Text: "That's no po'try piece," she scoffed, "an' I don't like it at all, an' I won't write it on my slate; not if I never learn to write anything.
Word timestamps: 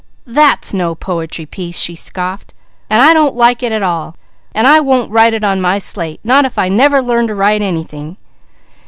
"That's 0.25 0.73
no 0.73 0.95
po'try 0.95 1.45
piece," 1.45 1.77
she 1.77 1.93
scoffed, 1.93 2.55
"an' 2.89 3.01
I 3.01 3.13
don't 3.13 3.35
like 3.35 3.61
it 3.61 3.71
at 3.71 3.83
all, 3.83 4.15
an' 4.51 4.65
I 4.65 4.79
won't 4.79 5.11
write 5.11 5.35
it 5.35 5.43
on 5.43 5.61
my 5.61 5.77
slate; 5.77 6.19
not 6.23 6.43
if 6.43 6.57
I 6.57 6.69
never 6.69 7.03
learn 7.03 7.27
to 7.27 7.35
write 7.35 7.61
anything. 7.61 8.17